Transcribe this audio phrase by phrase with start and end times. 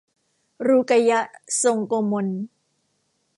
[0.67, 1.29] รูไกยะฮ์
[1.63, 2.27] ทรงโกมล